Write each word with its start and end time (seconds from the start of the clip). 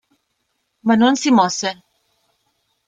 Ma 0.83 0.95
non 0.95 1.15
si 1.15 1.29
mosse. 1.29 1.69